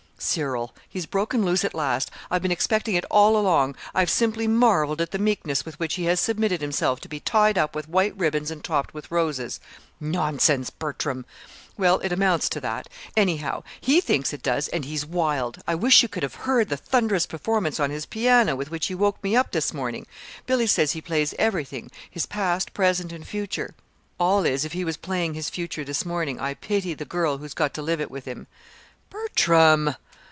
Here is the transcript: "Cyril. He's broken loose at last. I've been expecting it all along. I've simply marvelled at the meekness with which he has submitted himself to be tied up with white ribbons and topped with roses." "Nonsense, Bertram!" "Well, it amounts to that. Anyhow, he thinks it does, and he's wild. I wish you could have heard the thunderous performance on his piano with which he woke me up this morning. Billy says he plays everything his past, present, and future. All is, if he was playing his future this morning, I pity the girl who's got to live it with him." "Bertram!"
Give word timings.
"Cyril. 0.23 0.75
He's 0.87 1.07
broken 1.07 1.43
loose 1.43 1.65
at 1.65 1.73
last. 1.73 2.11
I've 2.29 2.43
been 2.43 2.51
expecting 2.51 2.93
it 2.93 3.05
all 3.09 3.35
along. 3.35 3.75
I've 3.95 4.07
simply 4.09 4.45
marvelled 4.47 5.01
at 5.01 5.09
the 5.09 5.17
meekness 5.17 5.65
with 5.65 5.79
which 5.79 5.95
he 5.95 6.03
has 6.03 6.19
submitted 6.19 6.61
himself 6.61 6.99
to 7.01 7.07
be 7.09 7.19
tied 7.19 7.57
up 7.57 7.73
with 7.73 7.89
white 7.89 8.15
ribbons 8.15 8.51
and 8.51 8.63
topped 8.63 8.93
with 8.93 9.09
roses." 9.09 9.59
"Nonsense, 9.99 10.69
Bertram!" 10.69 11.25
"Well, 11.75 11.97
it 12.03 12.11
amounts 12.11 12.49
to 12.49 12.61
that. 12.61 12.87
Anyhow, 13.17 13.63
he 13.81 13.99
thinks 13.99 14.31
it 14.31 14.43
does, 14.43 14.67
and 14.67 14.85
he's 14.85 15.07
wild. 15.07 15.63
I 15.67 15.73
wish 15.73 16.03
you 16.03 16.07
could 16.07 16.21
have 16.21 16.35
heard 16.45 16.69
the 16.69 16.77
thunderous 16.77 17.25
performance 17.25 17.79
on 17.79 17.89
his 17.89 18.05
piano 18.05 18.55
with 18.55 18.69
which 18.69 18.85
he 18.85 18.93
woke 18.95 19.23
me 19.23 19.35
up 19.35 19.49
this 19.51 19.73
morning. 19.73 20.05
Billy 20.45 20.67
says 20.67 20.91
he 20.91 21.01
plays 21.01 21.33
everything 21.39 21.89
his 22.11 22.27
past, 22.27 22.75
present, 22.75 23.11
and 23.11 23.27
future. 23.27 23.73
All 24.19 24.45
is, 24.45 24.65
if 24.65 24.73
he 24.73 24.85
was 24.85 24.97
playing 24.97 25.33
his 25.33 25.49
future 25.49 25.83
this 25.83 26.05
morning, 26.05 26.39
I 26.39 26.53
pity 26.53 26.93
the 26.93 27.05
girl 27.05 27.39
who's 27.39 27.55
got 27.55 27.73
to 27.73 27.81
live 27.81 27.99
it 27.99 28.11
with 28.11 28.25
him." 28.25 28.45
"Bertram!" 29.09 29.95